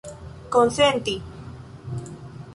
konsenti 0.51 1.13